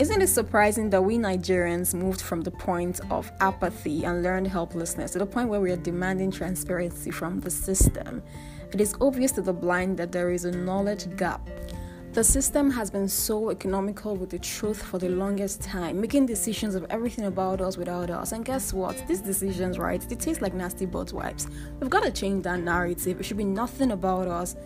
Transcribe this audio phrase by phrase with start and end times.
[0.00, 5.10] Isn't it surprising that we Nigerians moved from the point of apathy and learned helplessness
[5.10, 8.22] to the point where we are demanding transparency from the system?
[8.72, 11.46] It is obvious to the blind that there is a knowledge gap.
[12.14, 16.74] The system has been so economical with the truth for the longest time, making decisions
[16.74, 18.32] of everything about us without us.
[18.32, 19.06] And guess what?
[19.06, 21.46] These decisions, right, they taste like nasty butt wipes.
[21.78, 23.20] We've got to change that narrative.
[23.20, 24.56] It should be nothing about us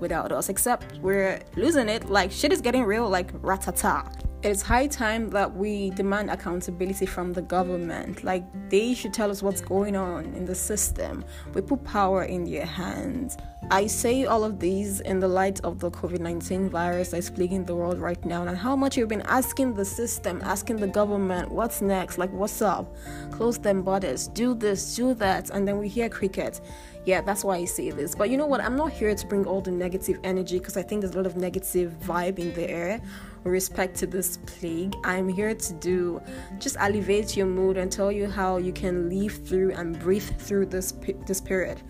[0.00, 2.08] without us, except we're losing it.
[2.08, 4.19] Like shit is getting real, like ratata.
[4.42, 8.24] It's high time that we demand accountability from the government.
[8.24, 11.26] Like, they should tell us what's going on in the system.
[11.52, 13.36] We put power in their hands.
[13.70, 17.66] I say all of these in the light of the COVID 19 virus that's plaguing
[17.66, 21.50] the world right now, and how much you've been asking the system, asking the government,
[21.50, 22.16] what's next?
[22.16, 22.96] Like, what's up?
[23.32, 26.62] Close them borders, do this, do that, and then we hear cricket
[27.04, 28.14] yeah, that's why I say this.
[28.14, 28.60] But you know what?
[28.60, 31.26] I'm not here to bring all the negative energy because I think there's a lot
[31.26, 33.00] of negative vibe in the air
[33.44, 34.94] with respect to this plague.
[35.04, 36.22] I'm here to do
[36.58, 40.66] just alleviate your mood and tell you how you can live through and breathe through
[40.66, 40.92] this
[41.26, 41.80] this period.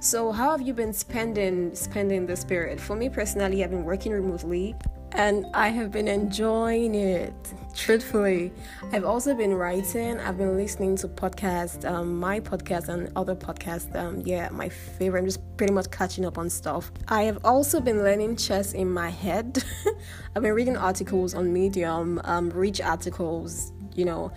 [0.00, 2.80] So, how have you been spending spending this period?
[2.80, 4.74] For me personally, I've been working remotely
[5.12, 7.34] and I have been enjoying it.
[7.74, 8.52] Truthfully,
[8.92, 10.18] I've also been writing.
[10.18, 13.94] I've been listening to podcasts, um, my podcast and other podcasts.
[13.94, 15.20] Um, yeah, my favorite.
[15.20, 16.90] I'm just pretty much catching up on stuff.
[17.08, 19.62] I have also been learning chess in my head.
[20.36, 23.72] I've been reading articles on Medium, um, rich articles.
[23.94, 24.32] You know,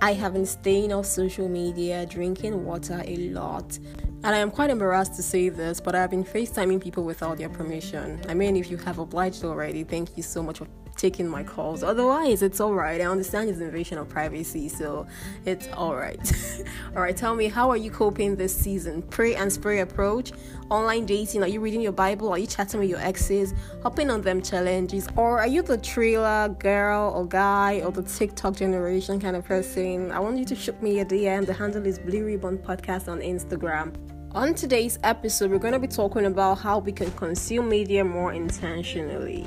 [0.00, 3.78] I have been staying off social media, drinking water a lot.
[4.24, 7.48] And I am quite embarrassed to say this, but I've been FaceTiming people without their
[7.48, 8.20] permission.
[8.28, 10.66] I mean, if you have obliged already, thank you so much for
[10.98, 11.82] taking my calls.
[11.82, 13.00] Otherwise, it's alright.
[13.00, 15.06] I understand it's invasion of privacy, so
[15.44, 16.32] it's alright.
[16.96, 19.02] alright, tell me, how are you coping this season?
[19.02, 20.32] Pray and spray approach?
[20.68, 21.42] Online dating?
[21.42, 22.30] Are you reading your Bible?
[22.30, 23.54] Are you chatting with your exes?
[23.82, 25.08] Hopping on them challenges?
[25.16, 30.10] Or are you the trailer girl or guy or the TikTok generation kind of person?
[30.10, 31.46] I want you to shoot me a DM.
[31.46, 33.94] The handle is Blue Ribbon Podcast on Instagram.
[34.32, 38.34] On today's episode, we're going to be talking about how we can consume media more
[38.34, 39.46] intentionally.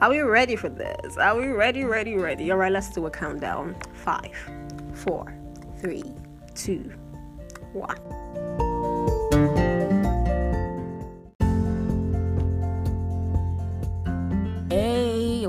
[0.00, 1.16] Are we ready for this?
[1.16, 2.50] Are we ready, ready, ready?
[2.50, 3.76] All right, let's do a countdown.
[3.94, 4.36] Five,
[4.94, 5.32] four,
[5.80, 6.02] three,
[6.56, 6.92] two,
[7.72, 8.57] one.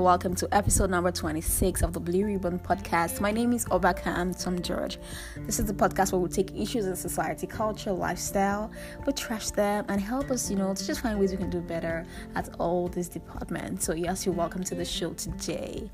[0.00, 3.20] Welcome to episode number 26 of the Blue Ribbon podcast.
[3.20, 4.98] My name is Obakam Tom George.
[5.36, 8.70] This is the podcast where we take issues in society, culture, lifestyle,
[9.06, 11.60] we trash them and help us, you know, to just find ways we can do
[11.60, 13.84] better at all these departments.
[13.84, 15.90] So, yes, you're welcome to the show today.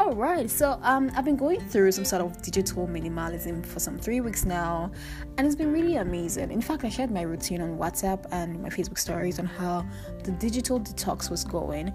[0.00, 3.98] All right, so um, I've been going through some sort of digital minimalism for some
[3.98, 4.92] three weeks now,
[5.36, 6.52] and it's been really amazing.
[6.52, 9.84] In fact, I shared my routine on WhatsApp and my Facebook stories on how
[10.22, 11.92] the digital detox was going,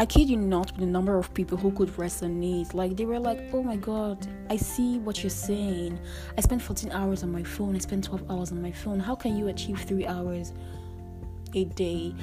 [0.00, 2.72] I kid you not, with the number of people who could resonate.
[2.72, 5.98] Like, they were like, oh my god, I see what you're saying.
[6.36, 9.00] I spent 14 hours on my phone, I spent 12 hours on my phone.
[9.00, 10.52] How can you achieve three hours
[11.52, 12.14] a day?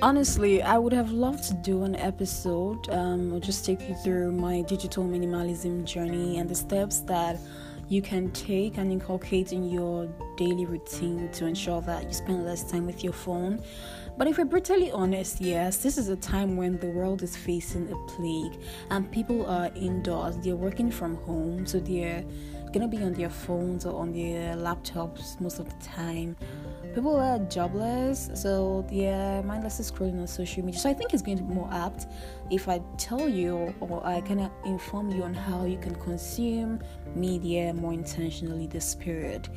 [0.00, 4.62] Honestly, I would have loved to do an episode um, just take you through my
[4.62, 7.36] digital minimalism journey and the steps that
[7.88, 12.70] you can take and inculcate in your daily routine to ensure that you spend less
[12.70, 13.62] time with your phone.
[14.16, 17.90] But if we're brutally honest, yes, this is a time when the world is facing
[17.90, 22.24] a plague and people are indoors, they're working from home, so they're
[22.72, 26.36] gonna be on their phones or on their laptops most of the time.
[26.94, 30.78] People are jobless, so they're mindlessly scrolling on social media.
[30.78, 32.06] So I think it's going to be more apt
[32.52, 36.80] if I tell you or I kind of inform you on how you can consume
[37.16, 39.48] media more intentionally this period.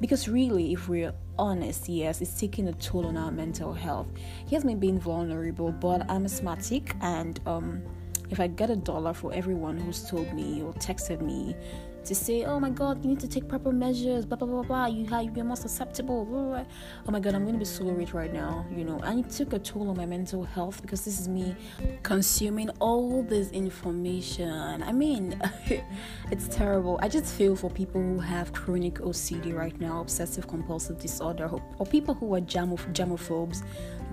[0.00, 4.06] Because really, if we're honest, yes, it's taking a toll on our mental health.
[4.48, 7.82] Here's me being vulnerable, but I'm asthmatic, and um,
[8.30, 11.56] if I get a dollar for everyone who's told me or texted me
[12.06, 14.86] to say, oh my God, you need to take proper measures, blah, blah, blah, blah,
[14.86, 16.24] you, you're more susceptible.
[16.24, 16.64] Blah, blah, blah.
[17.06, 18.98] Oh my God, I'm going to be so rich right now, you know.
[19.00, 21.54] And it took a toll on my mental health because this is me
[22.02, 24.82] consuming all this information.
[24.82, 25.40] I mean,
[26.30, 26.98] it's terrible.
[27.02, 31.86] I just feel for people who have chronic OCD right now, obsessive compulsive disorder, or
[31.86, 33.62] people who are germophobes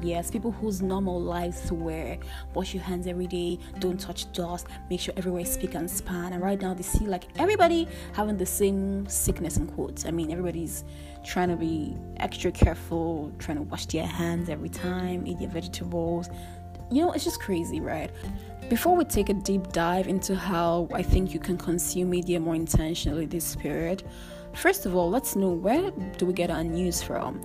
[0.03, 2.17] Yes, people whose normal lives were
[2.53, 6.33] wash your hands every day, don't touch dust, make sure everywhere spick and span.
[6.33, 10.05] And right now they see like everybody having the same sickness in quotes.
[10.05, 10.83] I mean, everybody's
[11.23, 16.29] trying to be extra careful, trying to wash their hands every time, eat their vegetables.
[16.91, 18.11] You know, it's just crazy, right?
[18.69, 22.55] Before we take a deep dive into how I think you can consume media more
[22.55, 24.03] intentionally this period,
[24.53, 27.41] first of all, let's know where do we get our news from?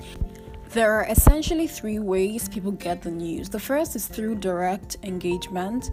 [0.73, 3.49] There are essentially three ways people get the news.
[3.49, 5.91] The first is through direct engagement.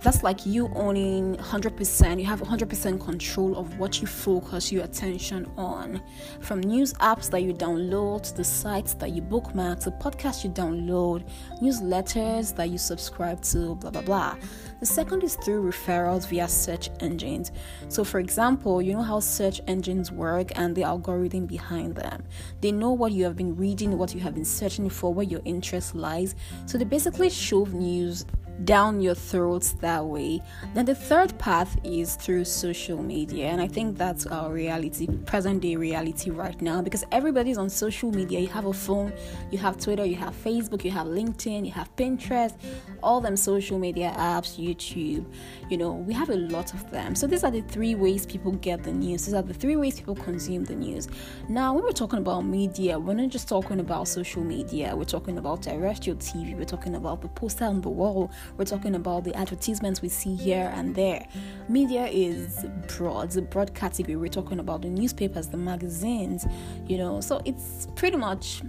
[0.00, 5.50] That's like you owning 100% you have 100% control of what you focus your attention
[5.56, 6.00] on.
[6.40, 10.50] From news apps that you download to the sites that you bookmark the podcasts you
[10.50, 11.28] download
[11.60, 14.36] newsletters that you subscribe to blah blah blah.
[14.80, 17.52] The second is through referrals via search engines.
[17.88, 22.24] So for example you know how search engines work and the algorithm behind them?
[22.60, 25.40] They know what you have been reading what you have been searching for where your
[25.44, 26.34] interest lies.
[26.66, 28.24] So they basically shove news
[28.64, 30.40] down your throats that way.
[30.74, 35.62] Then the third path is through social media, and I think that's our reality, present
[35.62, 38.40] day reality right now, because everybody's on social media.
[38.40, 39.12] You have a phone,
[39.50, 42.54] you have Twitter, you have Facebook, you have LinkedIn, you have Pinterest,
[43.02, 45.24] all them social media apps, YouTube.
[45.68, 47.14] You know, we have a lot of them.
[47.14, 49.26] So these are the three ways people get the news.
[49.26, 51.08] These are the three ways people consume the news.
[51.48, 54.94] Now, when we're talking about media, we're not just talking about social media.
[54.94, 56.56] We're talking about terrestrial TV.
[56.56, 60.34] We're talking about the poster on the wall we're talking about the advertisements we see
[60.34, 61.26] here and there.
[61.68, 62.66] Media is
[62.96, 64.16] broad, it's a broad category.
[64.16, 66.46] We're talking about the newspapers, the magazines,
[66.86, 68.62] you know, so it's pretty much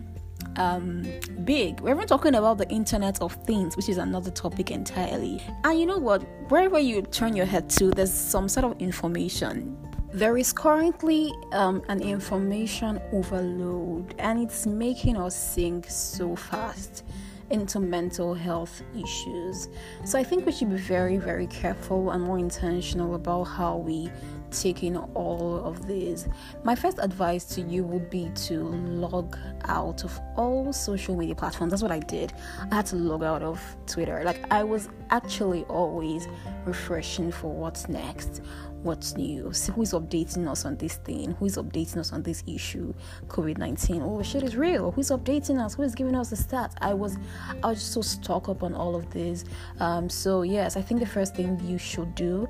[0.57, 1.05] um,
[1.43, 1.79] big.
[1.79, 5.41] We're even talking about the Internet of Things, which is another topic entirely.
[5.63, 6.23] And you know what?
[6.49, 9.77] Wherever you turn your head to, there's some sort of information.
[10.13, 17.03] There is currently um, an information overload, and it's making us sink so fast
[17.49, 19.69] into mental health issues.
[20.05, 24.11] So I think we should be very, very careful and more intentional about how we
[24.51, 26.27] take in all of this.
[26.63, 31.71] My first advice to you would be to log out of all social media platforms.
[31.71, 32.33] That's what I did.
[32.71, 34.23] I had to log out of Twitter.
[34.23, 36.27] Like I was actually always
[36.65, 38.41] refreshing for what's next
[38.87, 42.43] what's new, who is updating us on this thing, who is updating us on this
[42.47, 42.93] issue,
[43.27, 44.01] COVID 19.
[44.01, 44.91] Oh, shit is real.
[44.91, 45.75] Who's updating us?
[45.75, 46.73] Who is giving us the stats?
[46.79, 47.17] I was,
[47.63, 49.43] I was just so stuck up on all of this.
[49.79, 52.47] Um, so, yes, I think the first thing you should do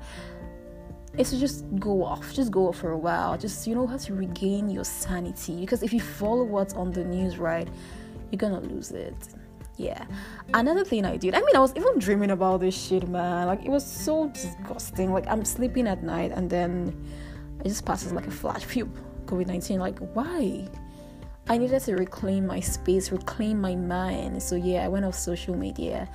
[1.18, 4.02] is to just go off, just go off for a while, just, you know, have
[4.02, 5.60] to regain your sanity.
[5.60, 7.68] Because if you follow what's on the news, right,
[8.30, 9.16] you're gonna lose it
[9.78, 10.04] yeah.
[10.52, 13.46] Another thing i did i mean i was even dreaming about this shit man.
[13.46, 15.12] Like it was so disgusting.
[15.12, 16.94] Like i'm sleeping at night and then
[17.64, 18.64] it just passes like a flash.
[18.64, 18.90] Phew
[19.26, 20.68] covid-19 like why?
[21.50, 24.42] I needed to reclaim my space reclaim my mind.
[24.42, 26.08] So yeah i went off social media.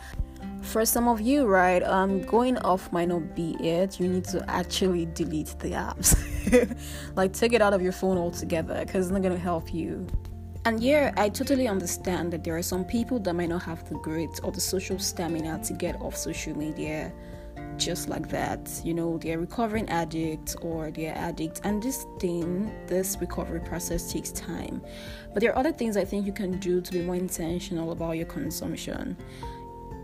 [0.62, 4.00] For some of you right um going off might not be it.
[4.00, 6.19] You need to actually delete the apps.
[7.16, 10.06] Like take it out of your phone altogether because it's not going to help you
[10.65, 13.95] and yeah, I totally understand that there are some people that might not have the
[13.95, 17.12] grit or the social stamina to get off social media
[17.77, 18.69] just like that.
[18.83, 24.31] You know, they're recovering addicts or they're addicts, and this thing, this recovery process takes
[24.31, 24.81] time.
[25.33, 28.13] But there are other things I think you can do to be more intentional about
[28.13, 29.18] your consumption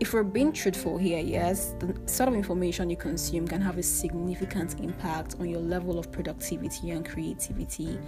[0.00, 3.82] if we're being truthful here, yes, the sort of information you consume can have a
[3.82, 7.98] significant impact on your level of productivity and creativity.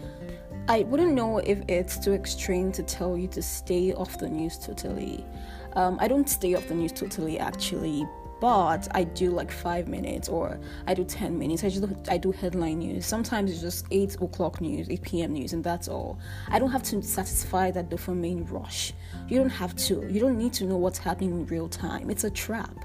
[0.69, 4.59] I wouldn't know if it's too extreme to tell you to stay off the news
[4.59, 5.27] totally.
[5.75, 8.07] Um, I don't stay off the news totally actually,
[8.43, 10.59] but I do like five minutes or
[10.89, 11.63] I do 10 minutes.
[11.63, 13.07] I just I do headline news.
[13.07, 15.33] Sometimes it's just 8 o'clock news, 8 p.m.
[15.35, 16.19] news, and that's all.
[16.49, 18.95] I don't have to satisfy that dopamine rush.
[19.29, 20.09] You don't have to.
[20.11, 22.11] You don't need to know what's happening in real time.
[22.11, 22.85] It's a trap.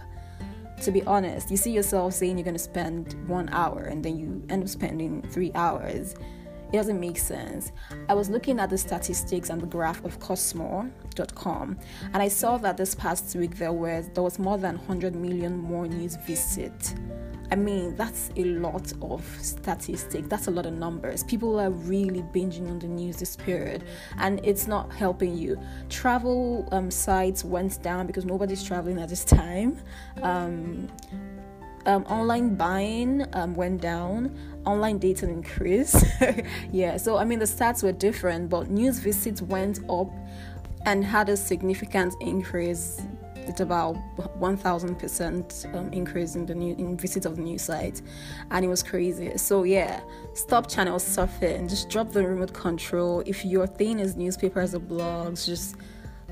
[0.83, 4.43] To be honest, you see yourself saying you're to spend one hour and then you
[4.49, 6.13] end up spending three hours
[6.71, 7.71] it doesn't make sense.
[8.09, 11.77] I was looking at the statistics and the graph of Cosmo.com,
[12.13, 15.57] and I saw that this past week there was there was more than 100 million
[15.57, 16.95] more news visits.
[17.49, 20.27] I mean, that's a lot of statistics.
[20.27, 21.23] That's a lot of numbers.
[21.23, 23.85] People are really binging on the news this period,
[24.17, 25.57] and it's not helping you.
[25.89, 29.79] Travel um, sites went down because nobody's traveling at this time.
[30.21, 30.89] Um,
[31.87, 36.05] um, online buying um, went down, online dating increased.
[36.71, 40.11] yeah, so I mean, the stats were different, but news visits went up
[40.85, 43.01] and had a significant increase.
[43.35, 48.01] It's about 1000% um, increase in the new in visits of the news site,
[48.51, 49.37] and it was crazy.
[49.37, 50.01] So yeah,
[50.33, 51.69] stop channel surfing.
[51.69, 53.23] Just drop the remote control.
[53.25, 55.77] If your thing is newspapers or blogs, just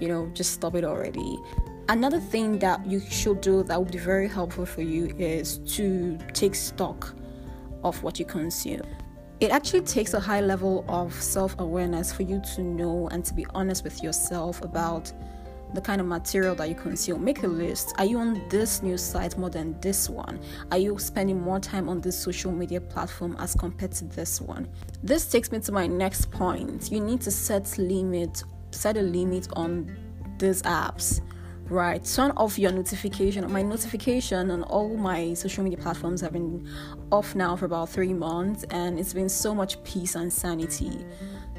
[0.02, 1.40] you know, just stop it already.
[1.88, 6.18] Another thing that you should do that would be very helpful for you is to
[6.34, 7.14] take stock
[7.84, 8.82] of what you consume.
[9.40, 13.36] It actually takes a high level of self awareness for you to know and to
[13.36, 15.14] be honest with yourself about
[15.76, 17.24] the kind of material that you consume.
[17.24, 17.94] Make a list.
[18.00, 20.40] Are you on this news site more than this one?
[20.72, 24.68] Are you spending more time on this social media platform as compared to this one?
[25.04, 26.92] This takes me to my next point.
[26.92, 29.96] You need to set limit set a limit on
[30.40, 31.22] these apps
[31.70, 36.68] right turn off your notification my notification on all my social media platforms have been
[37.12, 41.06] off now for about three months and it's been so much peace and sanity.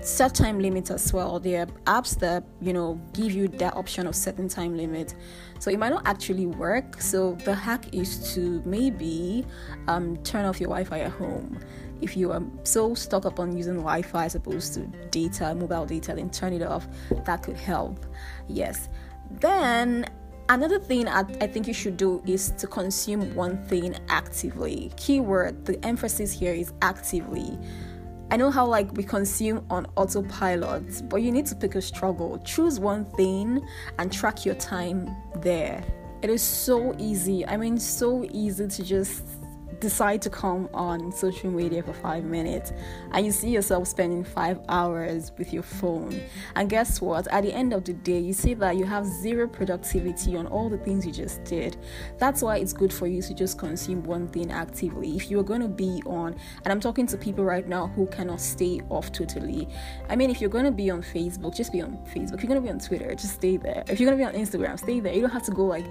[0.02, 4.06] Set time limits as well there are apps that you know give you that option
[4.06, 5.14] of setting time limit.
[5.58, 9.44] So it might not actually work so the hack is to maybe
[9.88, 11.58] um, turn off your wi-fi at home.
[12.02, 16.14] If you are so stuck up on using wi-fi as opposed to data mobile data
[16.14, 16.86] then turn it off
[17.24, 18.04] that could help.
[18.48, 18.88] Yes
[19.30, 20.06] then
[20.48, 24.92] another thing I, I, think you should do is to consume one thing actively.
[24.96, 27.58] Keyword the emphasis here is actively.
[28.30, 32.38] I know how like we consume on autopilot but you need to pick a struggle.
[32.44, 33.66] Choose one thing
[33.98, 35.84] and track your time there.
[36.22, 37.46] It is so easy.
[37.46, 39.24] I mean so easy to just
[39.80, 42.72] decide to come on social media for five minutes
[43.12, 46.20] and you see yourself spending five hours with your phone.
[46.54, 47.26] And guess what?
[47.28, 50.68] At the end of the day, you see that you have zero productivity on all
[50.68, 51.76] the things you just did.
[52.18, 55.16] That's why it's good for you to just consume one thing actively.
[55.16, 58.40] If you're going to be on, and I'm talking to people right now who cannot
[58.40, 59.68] stay off totally.
[60.08, 62.34] I mean, if you're going to be on Facebook, just be on Facebook.
[62.34, 63.84] If you're going to be on Twitter, just stay there.
[63.88, 65.12] If you're going to be on Instagram, stay there.
[65.12, 65.86] You don't have to go like,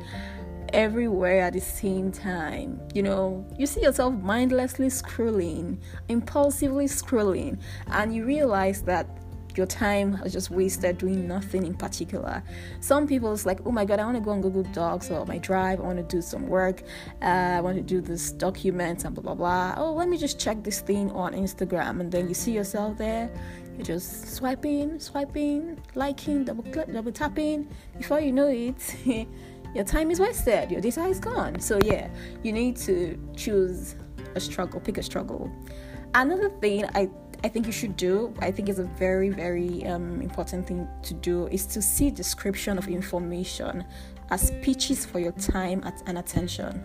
[0.74, 2.80] everywhere at the same time.
[2.94, 5.78] You know, you see yourself mindlessly scrolling,
[6.10, 9.08] impulsively scrolling, and you realize that
[9.58, 12.44] your time is just wasted doing nothing in particular.
[12.82, 15.26] Some people it's like, oh my god, I want to go on Google Docs or
[15.26, 16.84] my Drive, I want to do some work,
[17.22, 19.76] uh, I want to do this document and blah blah blah.
[19.78, 23.30] Oh, let me just check this thing on Instagram, and then you see yourself there.
[23.76, 27.68] You're just swiping, swiping, liking, double click, double tapping.
[27.98, 28.96] Before you know it,
[29.76, 31.60] your time is wasted, your desire is gone.
[31.60, 32.10] So, yeah,
[32.44, 33.96] you need to choose
[34.34, 35.52] a struggle, pick a struggle.
[36.14, 37.10] Another thing I
[37.44, 41.14] I think you should do, I think is a very, very um, important thing to
[41.14, 43.86] do, is to see description of information
[44.32, 46.84] as pitches for your time and attention.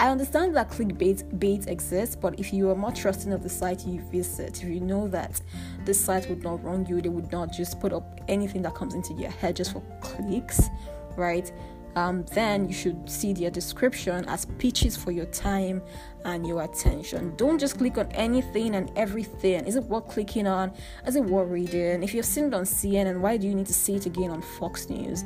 [0.00, 3.86] I understand that clickbait bait exists, but if you are more trusting of the site
[3.86, 5.40] you visit, if you know that
[5.86, 8.94] this site would not wrong you, they would not just put up anything that comes
[8.94, 10.68] into your head just for clicks,
[11.16, 11.50] right?
[11.98, 15.82] Um, then you should see their description as pitches for your time
[16.24, 17.34] and your attention.
[17.36, 19.66] Don't just click on anything and everything.
[19.66, 20.72] Is it worth clicking on?
[21.06, 22.04] Is it worth reading?
[22.04, 24.42] If you've seen it on CNN, why do you need to see it again on
[24.42, 25.24] Fox News?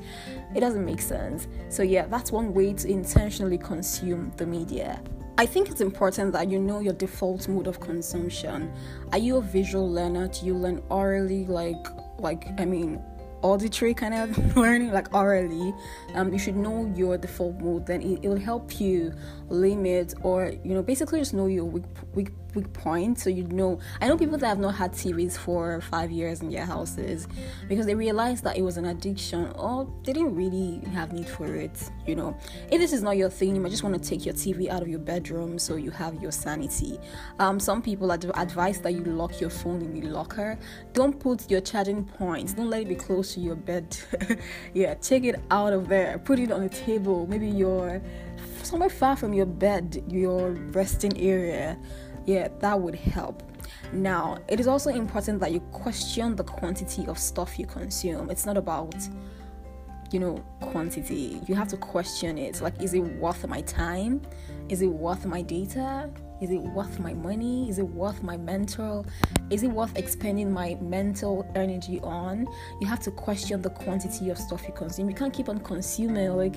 [0.54, 1.46] It doesn't make sense.
[1.68, 5.02] So, yeah, that's one way to intentionally consume the media.
[5.38, 8.72] I think it's important that you know your default mode of consumption.
[9.12, 10.28] Are you a visual learner?
[10.28, 11.46] Do you learn orally?
[11.46, 11.86] Like,
[12.18, 13.02] like I mean,
[13.42, 15.74] auditory kind of learning, like orally,
[16.14, 17.86] um, you should know your default mode.
[17.86, 19.12] Then it, it will help you
[19.48, 21.84] limit or you know basically just know your weak
[22.14, 23.18] weak weak point.
[23.18, 26.50] So you know i know people that have not had tvs for five years in
[26.50, 27.28] their houses
[27.68, 31.46] because they realized that it was an addiction or they didn't really have need for
[31.54, 32.36] it you know.
[32.70, 34.82] If this is not your thing you might just want to take your tv out
[34.82, 36.98] of your bedroom so you have your sanity.
[37.38, 40.58] Um, some people ad- advise that you lock your phone in the locker.
[40.92, 43.96] Don't put your charging points don't let it be close to your bed.
[44.74, 48.00] Yeah take it out of there put it on the table maybe your
[48.62, 51.78] somewhere far from your bed your resting area
[52.26, 53.42] yeah, that would help.
[53.92, 58.30] Now, it is also important that you question the quantity of stuff you consume.
[58.30, 58.94] It's not about,
[60.10, 61.40] you know, quantity.
[61.46, 62.60] You have to question it.
[62.60, 64.22] Like, is it worth my time?
[64.68, 66.10] Is it worth my data?
[66.42, 67.70] Is it worth my money?
[67.70, 69.06] Is it worth my mental?
[69.48, 72.48] Is it worth expending my mental energy on?
[72.80, 75.08] You have to question the quantity of stuff you consume.
[75.08, 76.56] You can't keep on consuming like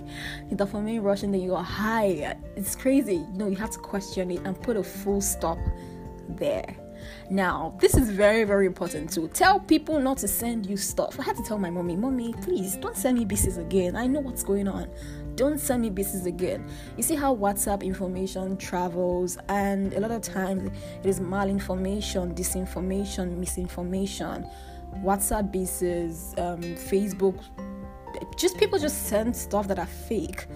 [0.50, 2.36] the dopamine rush and then you are high.
[2.56, 3.18] It's crazy.
[3.18, 5.60] You know, you have to question it and put a full stop
[6.30, 6.75] there.
[7.30, 9.27] Now, this is very, very important too.
[9.36, 11.20] Tell people not to send you stuff.
[11.20, 13.96] I had to tell my mommy, Mommy, please don't send me BCs again.
[13.96, 14.89] I know what's going on.
[15.36, 16.68] Don't send me business again.
[16.98, 20.72] You see how WhatsApp information travels, and a lot of times
[21.04, 24.48] it is malinformation, disinformation, misinformation.
[25.04, 27.44] WhatsApp business, um, Facebook,
[28.38, 30.48] just people just send stuff that are fake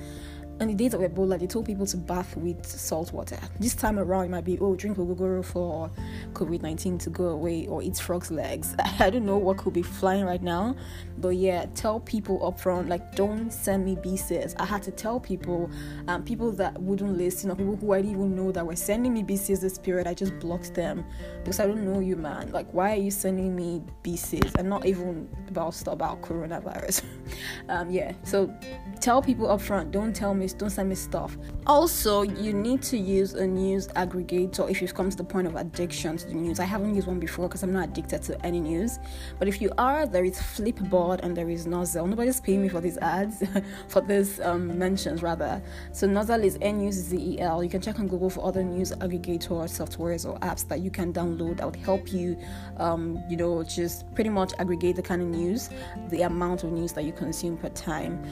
[0.60, 3.40] on the days of Ebola, they told people to bath with salt water.
[3.60, 5.90] This time around, it might be, oh, drink ogogoro for
[6.34, 8.76] COVID 19 to go away or eat frog's legs.
[9.00, 10.76] I don't know what could be flying right now,
[11.18, 14.56] but yeah, tell people up front, like, don't send me BCs.
[14.60, 15.70] I had to tell people,
[16.08, 19.14] um, people that wouldn't listen, or people who I didn't even know that were sending
[19.14, 21.06] me BCs this period, I just blocked them
[21.40, 22.52] because I don't know you, man.
[22.52, 27.04] Like, why are you sending me BCs and not even about stuff about coronavirus?
[27.70, 28.54] um, yeah, so
[29.00, 31.38] tell people up front, don't tell me Don't send me stuff.
[31.68, 35.56] Also, you need to use a news aggregator if you've come to the point of
[35.56, 36.60] addiction to the news.
[36.60, 39.00] I haven't used one before because I'm not addicted to any news.
[39.38, 42.08] But if you are, there is Flipboard and there is Nuzzle.
[42.08, 43.44] Nobody's paying me for these ads,
[43.88, 45.62] for these um, mentions rather.
[45.92, 47.64] So Nuzzle is N U Z E L.
[47.64, 51.14] You can check on Google for other news aggregator softwares or apps that you can
[51.14, 52.38] download that would help you,
[52.78, 55.70] um, you know, just pretty much aggregate the kind of news,
[56.10, 58.24] the amount of news that you consume per time.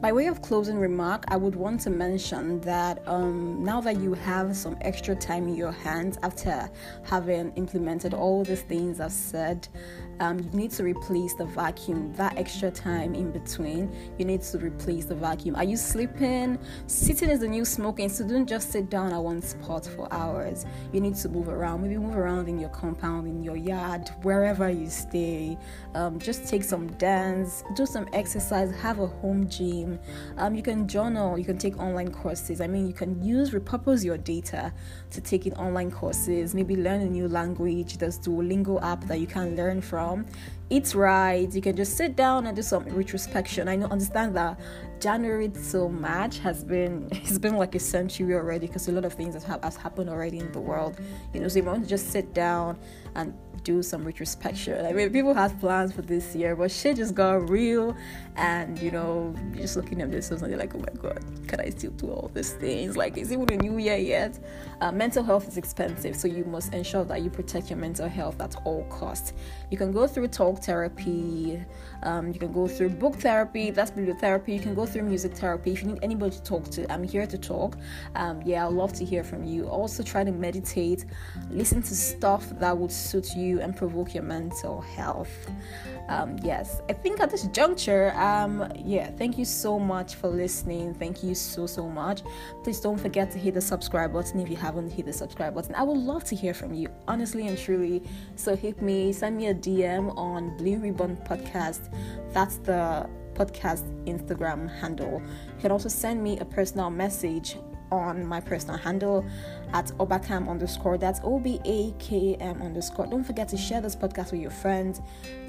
[0.00, 4.14] By way of closing remark, I would want to mention that um, now that you
[4.14, 6.70] have some extra time in your hands after
[7.02, 9.68] having implemented all the things I've said,
[10.20, 12.12] um, you need to replace the vacuum.
[12.14, 15.56] That extra time in between, you need to replace the vacuum.
[15.56, 16.58] Are you sleeping?
[16.86, 20.66] Sitting is the new smoking, so don't just sit down at one spot for hours.
[20.92, 21.82] You need to move around.
[21.82, 25.56] Maybe move around in your compound, in your yard, wherever you stay.
[25.94, 29.98] Um, just take some dance, do some exercise, have a home gym.
[30.36, 32.60] Um, you can journal, you can take online courses.
[32.60, 34.70] I mean, you can use, repurpose your data
[35.12, 37.96] to take in online courses, maybe learn a new language.
[37.96, 40.26] There's Duolingo app that you can learn from from.
[40.72, 41.52] Eat right.
[41.52, 43.68] You can just sit down and do some retrospection.
[43.68, 44.60] I know understand that
[45.00, 49.14] January so much has been it's been like a century already because a lot of
[49.14, 51.00] things have, has happened already in the world.
[51.34, 52.78] You know, so you want to just sit down
[53.16, 53.34] and
[53.64, 54.84] do some retrospection.
[54.86, 57.96] I mean, people had plans for this year, but shit just got real,
[58.36, 61.70] and you know, just looking at this, and you're like, oh my god, can I
[61.70, 62.96] still do all these things?
[62.96, 64.38] Like, is it even a new year yet?
[64.80, 68.40] Uh, mental health is expensive, so you must ensure that you protect your mental health
[68.40, 69.32] at all costs.
[69.70, 71.62] You can go through talk therapy,
[72.02, 74.54] um, you can go through book therapy, that's bibliotherapy.
[74.54, 75.72] You can go through music therapy.
[75.72, 77.76] If you need anybody to talk to, I'm here to talk.
[78.14, 79.68] Um, yeah, I'd love to hear from you.
[79.68, 81.04] Also, try to meditate,
[81.50, 85.50] listen to stuff that would suit you and provoke your mental health.
[86.08, 90.94] Um, yes, I think at this juncture, um, yeah, thank you so much for listening.
[90.94, 92.22] Thank you so, so much.
[92.64, 95.74] Please don't forget to hit the subscribe button if you haven't hit the subscribe button.
[95.74, 98.02] I would love to hear from you, honestly and truly.
[98.34, 100.16] So hit me, send me a DM
[100.58, 101.92] Blue Ribbon Podcast.
[102.32, 105.22] That's the podcast Instagram handle.
[105.56, 107.56] You can also send me a personal message
[107.90, 109.24] on my personal handle
[109.72, 110.98] at obakam underscore.
[110.98, 113.06] That's O B A K M underscore.
[113.06, 115.00] Don't forget to share this podcast with your friends.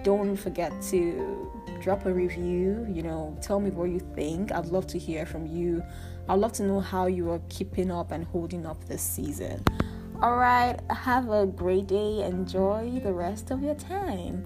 [0.04, 2.88] Don't forget to drop a review.
[2.90, 4.52] You know, tell me what you think.
[4.52, 5.84] I'd love to hear from you.
[6.30, 9.64] I'd love to know how you are keeping up and holding up this season.
[10.22, 12.24] All right, have a great day.
[12.24, 14.46] Enjoy the rest of your time.